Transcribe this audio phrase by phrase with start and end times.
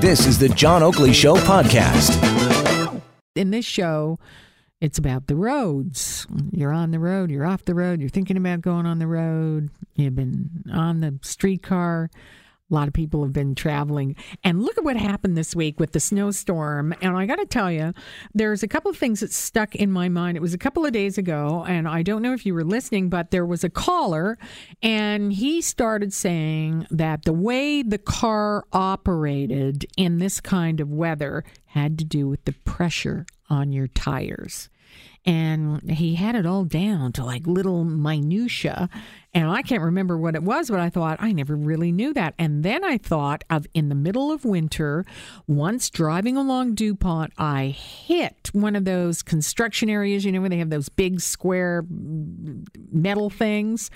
[0.00, 2.12] This is the John Oakley Show podcast.
[3.34, 4.18] In this show,
[4.80, 6.26] it's about the roads.
[6.52, 9.70] You're on the road, you're off the road, you're thinking about going on the road,
[9.94, 12.10] you've been on the streetcar.
[12.68, 14.16] A lot of people have been traveling.
[14.42, 16.92] And look at what happened this week with the snowstorm.
[17.00, 17.92] And I got to tell you,
[18.34, 20.36] there's a couple of things that stuck in my mind.
[20.36, 23.08] It was a couple of days ago, and I don't know if you were listening,
[23.08, 24.36] but there was a caller,
[24.82, 31.44] and he started saying that the way the car operated in this kind of weather
[31.66, 34.68] had to do with the pressure on your tires
[35.26, 38.88] and he had it all down to like little minutia
[39.36, 42.34] and i can't remember what it was but i thought i never really knew that.
[42.38, 45.04] And then i thought of in the middle of winter
[45.46, 50.58] once driving along dupont i hit one of those construction areas you know where they
[50.58, 51.84] have those big square
[52.90, 53.90] metal things.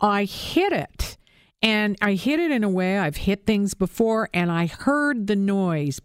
[0.00, 1.16] I hit it.
[1.62, 5.36] And i hit it in a way i've hit things before and i heard the
[5.36, 6.00] noise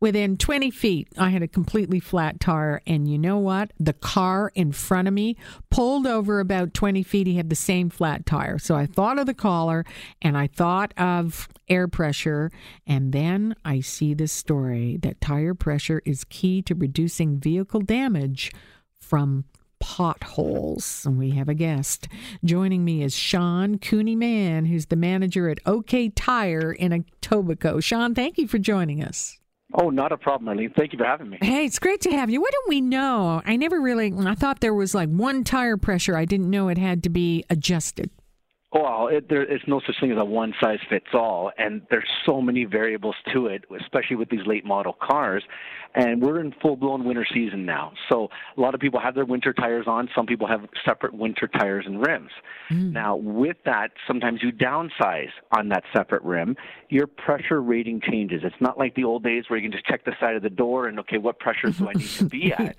[0.00, 2.80] Within 20 feet, I had a completely flat tire.
[2.86, 3.72] And you know what?
[3.80, 5.36] The car in front of me
[5.70, 7.26] pulled over about 20 feet.
[7.26, 8.58] He had the same flat tire.
[8.58, 9.84] So I thought of the caller
[10.22, 12.50] and I thought of air pressure.
[12.86, 18.52] And then I see this story that tire pressure is key to reducing vehicle damage
[19.00, 19.46] from
[19.80, 21.04] potholes.
[21.06, 22.06] And we have a guest.
[22.44, 27.82] Joining me is Sean Cooney-Mann, who's the manager at OK Tire in Etobicoke.
[27.82, 29.38] Sean, thank you for joining us.
[29.74, 30.72] Oh, not a problem, Arlene.
[30.74, 31.38] Thank you for having me.
[31.42, 32.40] Hey, it's great to have you.
[32.40, 33.42] What do we know?
[33.44, 36.16] I never really, I thought there was like one tire pressure.
[36.16, 38.10] I didn't know it had to be adjusted.
[38.70, 42.08] Well, it, there is no such thing as a one size fits all, and there's
[42.26, 45.42] so many variables to it, especially with these late model cars.
[45.94, 49.24] And we're in full blown winter season now, so a lot of people have their
[49.24, 50.10] winter tires on.
[50.14, 52.30] Some people have separate winter tires and rims.
[52.70, 52.92] Mm.
[52.92, 56.54] Now, with that, sometimes you downsize on that separate rim.
[56.90, 58.42] Your pressure rating changes.
[58.44, 60.50] It's not like the old days where you can just check the side of the
[60.50, 62.76] door and okay, what pressures do I need to be at?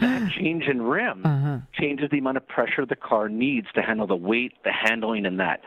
[0.00, 1.58] That change in rim uh-huh.
[1.72, 5.40] changes the amount of pressure the car needs to handle the weight, the handling, and
[5.40, 5.60] that.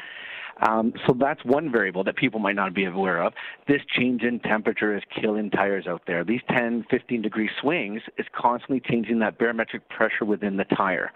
[0.67, 3.33] Um, so that's one variable that people might not be aware of.
[3.67, 6.23] This change in temperature is killing tires out there.
[6.23, 11.11] These 10, 15 degree swings is constantly changing that barometric pressure within the tire.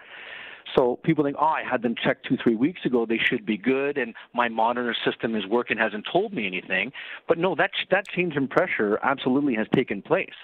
[0.75, 3.05] So people think, oh, I had them checked two, three weeks ago.
[3.05, 6.91] They should be good, and my monitor system is working, hasn't told me anything.
[7.27, 10.35] But no, that that change in pressure absolutely has taken place.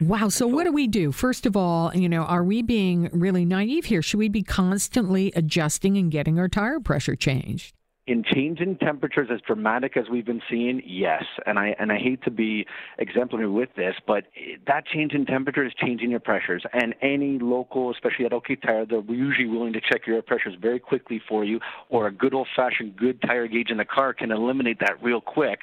[0.00, 0.28] Wow.
[0.28, 1.10] So, what do we do?
[1.10, 4.00] First of all, you know, are we being really naive here?
[4.00, 7.74] Should we be constantly adjusting and getting our tire pressure changed?
[8.08, 11.24] in changing temperatures as dramatic as we've been seeing, yes.
[11.44, 12.66] And I and I hate to be
[12.98, 14.24] exemplary with this, but
[14.66, 16.64] that change in temperature is changing your pressures.
[16.72, 20.54] And any local, especially at OK Tire, they're usually willing to check your air pressures
[20.58, 21.60] very quickly for you,
[21.90, 25.60] or a good old-fashioned good tire gauge in the car can eliminate that real quick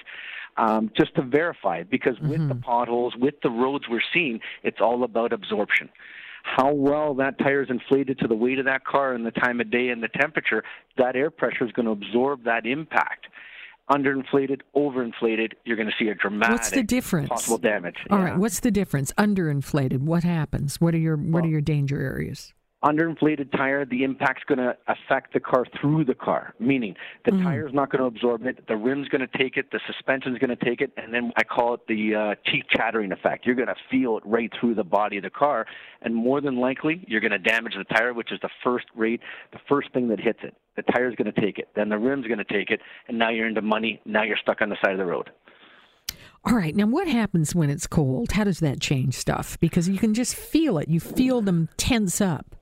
[0.58, 1.90] um, just to verify it.
[1.90, 2.30] Because mm-hmm.
[2.30, 2.64] with the mm-hmm.
[2.64, 5.90] potholes, with the roads we're seeing, it's all about absorption.
[6.44, 9.60] How well that tire is inflated to the weight of that car and the time
[9.60, 10.64] of day and the temperature,
[10.98, 13.28] that air pressure is going to absorb that impact
[13.90, 17.30] underinflated, overinflated, you're going to see a dramatic what's the difference?
[17.30, 17.98] possible damage.
[18.10, 18.26] All yeah.
[18.26, 19.12] right, what's the difference?
[19.14, 20.82] Underinflated, what happens?
[20.82, 22.54] What are your what well, are your danger areas?
[22.86, 27.44] Underinflated tire, the impact's going to affect the car through the car, meaning the mm-hmm.
[27.44, 30.56] tire's not going to absorb it, the rim's going to take it, the suspension's going
[30.56, 33.46] to take it, and then I call it the uh, teeth chattering effect.
[33.46, 35.66] You're going to feel it right through the body of the car,
[36.04, 39.22] and more than likely, you're going to damage the tire, which is the first rate,
[39.52, 40.56] the first thing that hits it.
[40.76, 43.30] The tire's going to take it, then the rim's going to take it, and now
[43.30, 44.00] you're into money.
[44.06, 45.32] Now you're stuck on the side of the road.
[46.44, 46.76] All right.
[46.76, 48.34] Now, what happens when it's cold?
[48.34, 49.58] How does that change stuff?
[49.60, 50.88] Because you can just feel it.
[50.88, 52.56] You feel them tense up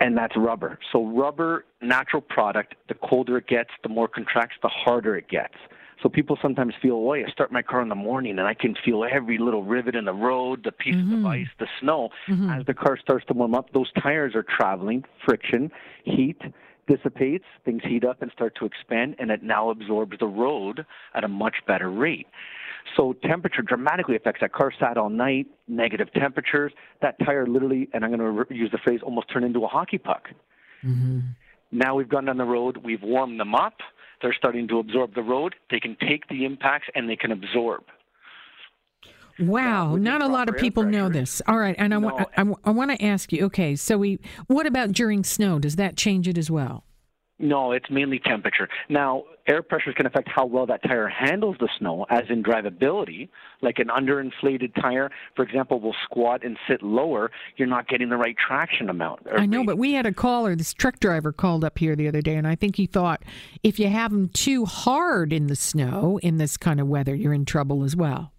[0.00, 0.78] and that's rubber.
[0.92, 5.54] So rubber, natural product, the colder it gets, the more contracts, the harder it gets.
[6.02, 8.74] So people sometimes feel, oh, I start my car in the morning and I can
[8.84, 11.24] feel every little rivet in the road, the piece mm-hmm.
[11.24, 12.10] of ice, the snow.
[12.28, 12.50] Mm-hmm.
[12.50, 15.70] As the car starts to warm up, those tires are traveling, friction,
[16.04, 16.40] heat
[16.86, 21.24] dissipates, things heat up and start to expand, and it now absorbs the road at
[21.24, 22.26] a much better rate.
[22.96, 26.72] So temperature dramatically affects that car sat all night, negative temperatures.
[27.02, 29.98] That tire literally, and I'm going to use the phrase, almost turned into a hockey
[29.98, 30.28] puck.
[30.84, 31.20] Mm-hmm.
[31.72, 33.78] Now we've gone down the road, we've warmed them up.
[34.22, 35.56] They're starting to absorb the road.
[35.70, 37.84] They can take the impacts and they can absorb.
[39.38, 41.42] Wow, not a lot of people know this.
[41.46, 42.06] All right, and I, No.
[42.08, 43.44] wa- I, I want to ask you.
[43.46, 44.18] Okay, so we.
[44.46, 45.58] What about during snow?
[45.58, 46.84] Does that change it as well?
[47.38, 48.66] No, it's mainly temperature.
[48.88, 53.28] Now, air pressures can affect how well that tire handles the snow, as in drivability.
[53.60, 57.30] Like an underinflated tire, for example, will squat and sit lower.
[57.58, 59.20] You're not getting the right traction amount.
[59.30, 59.66] I know, rate.
[59.66, 60.56] but we had a caller.
[60.56, 63.22] This truck driver called up here the other day, and I think he thought
[63.62, 67.34] if you have them too hard in the snow in this kind of weather, you're
[67.34, 68.32] in trouble as well.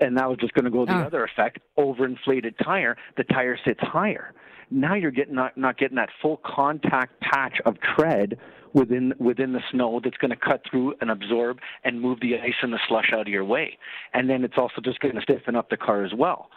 [0.00, 1.04] And that was just going to go the Ah.
[1.06, 1.58] other effect.
[1.78, 4.32] Overinflated tire, the tire sits higher.
[4.70, 8.38] Now you're getting not, not getting that full contact patch of tread
[8.72, 12.54] within within the snow that's going to cut through and absorb and move the ice
[12.62, 13.76] and the slush out of your way.
[14.14, 16.50] And then it's also just going to stiffen up the car as well.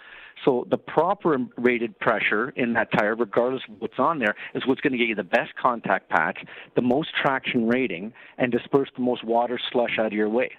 [0.45, 4.81] So the proper rated pressure in that tire, regardless of what's on there, is what's
[4.81, 6.43] going to get you the best contact patch,
[6.75, 10.51] the most traction rating, and disperse the most water slush out of your way.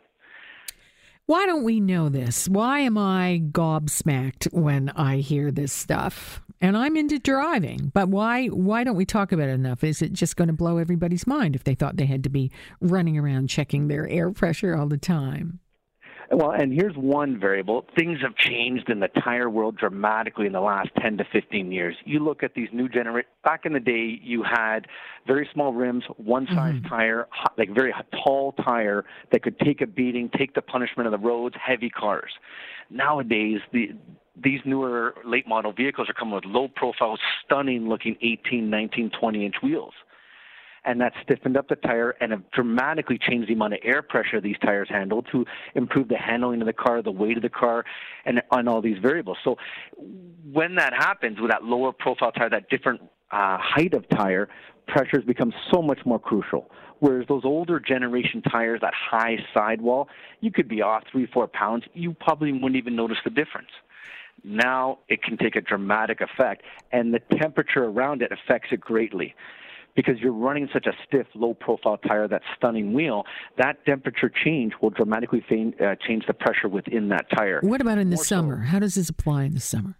[1.27, 2.51] Why don't we know this?
[2.51, 6.43] Why am I gobsmacked when I hear this stuff?
[6.61, 9.83] And I'm into driving, but why why don't we talk about it enough?
[9.83, 12.53] Is it just going to blow everybody's mind if they thought they had to be
[12.83, 15.61] running around checking their air pressure all the time?
[16.31, 17.85] Well, and here's one variable.
[17.97, 21.97] Things have changed in the tire world dramatically in the last 10 to 15 years.
[22.05, 23.29] You look at these new generation.
[23.43, 24.87] Back in the day, you had
[25.27, 26.89] very small rims, one size mm-hmm.
[26.89, 27.29] tire,
[27.59, 27.93] like very
[28.25, 32.31] tall tire that could take a beating, take the punishment of the roads, heavy cars.
[32.91, 33.91] Nowadays, the
[34.43, 39.47] these newer late model vehicles are coming with low profile, stunning looking 18, 19, 20
[39.47, 39.95] inch wheels
[40.85, 44.41] and that stiffened up the tire and have dramatically changed the amount of air pressure
[44.41, 45.45] these tires handle to
[45.75, 47.85] improve the handling of the car, the weight of the car,
[48.25, 49.39] and on all these variables.
[49.45, 49.57] So
[50.53, 53.01] when that happens with that lower profile tire, that different
[53.31, 54.49] uh, height of tire,
[54.87, 56.71] pressures become so much more crucial.
[57.01, 60.09] Whereas those older generation tires, that high sidewall,
[60.41, 61.85] you could be off three, four pounds.
[61.95, 63.71] You probably wouldn't even notice the difference.
[64.43, 69.35] Now it can take a dramatic effect, and the temperature around it affects it greatly
[69.97, 73.25] because you're running such a stiff, low profile tire, that stunning wheel,
[73.59, 75.43] that temperature change will dramatically
[75.81, 77.61] uh, change the pressure within that tire.
[77.63, 78.57] What about in the More so- summer?
[78.63, 79.97] How does this apply in the summer?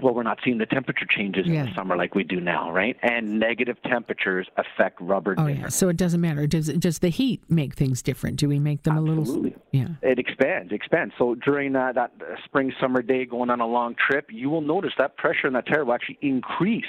[0.00, 2.96] Well, we're not seeing the temperature changes in the summer like we do now, right?
[3.02, 6.46] And negative temperatures affect rubber Oh yeah, so it doesn't matter.
[6.48, 8.36] Does does the heat make things different?
[8.38, 9.22] Do we make them a little?
[9.22, 9.54] Absolutely.
[9.70, 9.88] Yeah.
[10.02, 11.14] It expands, expands.
[11.18, 14.62] So during uh, that uh, spring, summer day going on a long trip, you will
[14.62, 16.84] notice that pressure in that tire will actually increase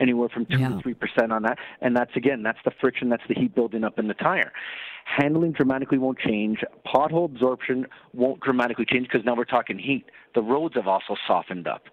[0.00, 0.68] anywhere from 2 Yeah.
[0.68, 1.58] to 3% on that.
[1.80, 4.52] And that's, again, that's the friction, that's the heat building up in the tire.
[5.04, 6.60] Handling dramatically won't change.
[6.86, 10.04] Pothole absorption won't dramatically change because now we're talking heat.
[10.34, 11.88] The roads have also softened up.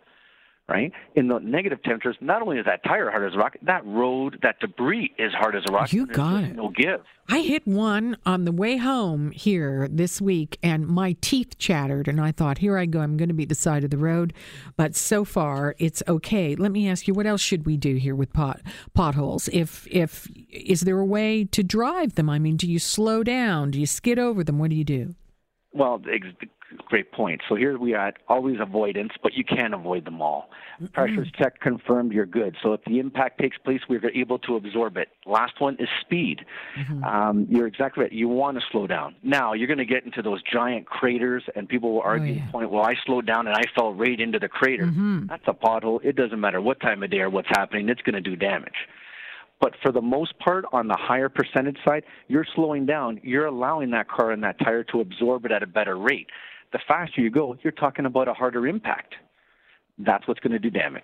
[0.70, 0.92] Right?
[1.16, 4.38] In the negative temperatures, not only is that tire hard as a rock, that road,
[4.44, 5.92] that debris is hard as a rock.
[5.92, 6.56] You got it.
[6.56, 7.02] No give.
[7.28, 12.08] I hit one on the way home here this week, and my teeth chattered.
[12.08, 13.00] And I thought, here I go.
[13.00, 14.32] I'm going to be the side of the road.
[14.78, 16.56] But so far, it's okay.
[16.56, 18.62] Let me ask you, what else should we do here with pot
[18.94, 19.48] potholes?
[19.52, 22.30] If if is there a way to drive them?
[22.30, 23.72] I mean, do you slow down?
[23.72, 24.60] Do you skid over them?
[24.60, 25.16] What do you do?
[25.72, 26.28] Well, ex-
[26.86, 27.42] great point.
[27.48, 30.50] So here we are at always avoidance, but you can't avoid them all.
[30.76, 30.88] Mm-hmm.
[30.88, 32.56] Pressures checked, confirmed, you're good.
[32.62, 35.10] So if the impact takes place, we're able to absorb it.
[35.26, 36.46] Last one is speed.
[36.78, 37.04] Mm-hmm.
[37.04, 38.12] Um, you're exactly right.
[38.12, 39.16] You want to slow down.
[39.24, 42.46] Now you're going to get into those giant craters, and people will argue oh, yeah.
[42.46, 42.72] the point.
[42.72, 44.86] Well, I slowed down and I fell right into the crater.
[44.86, 45.28] Mm-hmm.
[45.28, 46.04] That's a pothole.
[46.04, 47.90] It doesn't matter what time of day or what's happening.
[47.90, 48.88] It's going to do damage.
[49.60, 53.20] But for the most part, on the higher percentage side, you're slowing down.
[53.24, 56.28] You're allowing that car and that tire to absorb it at a better rate.
[56.72, 59.16] The faster you go, you're talking about a harder impact.
[59.98, 61.04] That's what's going to do damage.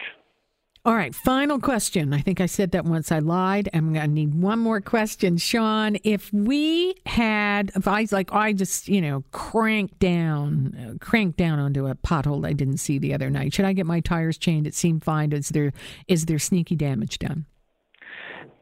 [0.86, 2.14] All right, final question.
[2.14, 3.12] I think I said that once.
[3.12, 3.70] I lied.
[3.74, 5.98] I'm going to need one more question, Sean.
[6.04, 11.88] If we had, if I like, I just you know cranked down, cranked down onto
[11.88, 13.56] a pothole I didn't see the other night.
[13.56, 14.68] Should I get my tires chained?
[14.68, 15.32] It seemed fine.
[15.32, 15.74] Is there
[16.08, 17.48] is there sneaky damage done?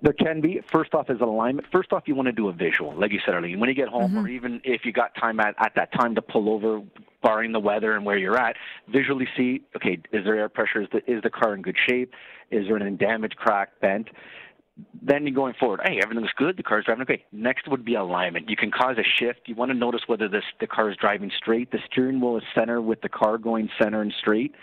[0.03, 0.59] There can be.
[0.69, 1.65] First off, is alignment.
[1.71, 3.57] First off, you want to do a visual, like you said earlier.
[3.57, 4.35] When you get home, or mm-hmm.
[4.35, 6.81] even if you got time at, at that time to pull over,
[7.23, 8.57] barring the weather and where you're at,
[8.91, 9.61] visually see.
[9.77, 10.81] Okay, is there air pressure?
[10.81, 12.13] Is the is the car in good shape?
[12.51, 14.09] Is there any damage, crack, bent?
[15.01, 15.79] Then you're going forward.
[15.85, 16.57] Hey, everything's good.
[16.57, 17.23] The car's driving okay.
[17.31, 18.49] Next would be alignment.
[18.49, 19.41] You can cause a shift.
[19.45, 21.71] You want to notice whether this the car is driving straight.
[21.71, 24.53] The steering wheel is center with the car going center and straight.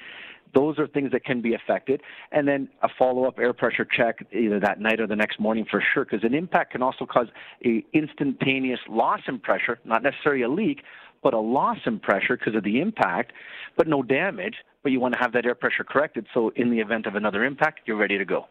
[0.55, 2.03] Those are things that can be affected.
[2.33, 5.65] And then a follow up air pressure check either that night or the next morning
[5.71, 7.29] for sure, because an impact can also cause
[7.65, 10.83] a instantaneous loss in pressure, not necessarily a leak,
[11.23, 13.33] but a loss in pressure because of the impact,
[13.77, 14.55] but no damage.
[14.83, 17.45] But you want to have that air pressure corrected so in the event of another
[17.45, 18.47] impact, you're ready to go.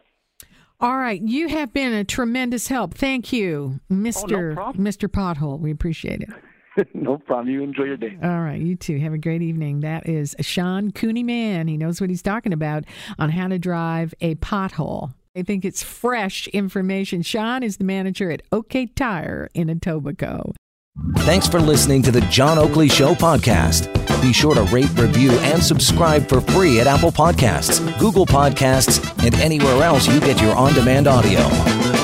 [0.78, 2.94] All right, you have been a tremendous help.
[2.94, 4.84] Thank you, oh, Mister problem.
[4.84, 5.58] Mister Pothole.
[5.58, 6.30] We appreciate it.
[6.94, 7.48] no problem.
[7.48, 8.16] You enjoy your day.
[8.22, 8.98] All right, you too.
[8.98, 9.80] Have a great evening.
[9.80, 11.68] That is Sean Cooney-Mann.
[11.68, 12.84] He knows what he's talking about
[13.18, 15.14] on how to drive a pothole.
[15.36, 17.22] I think it's fresh information.
[17.22, 20.54] Sean is the manager at OK Tire in Etobicoke.
[21.18, 23.90] Thanks for listening to the John Oakley Show podcast.
[24.20, 29.34] Be sure to rate, review, and subscribe for free at Apple Podcasts, Google Podcasts, and
[29.36, 31.99] anywhere else you get your on demand audio.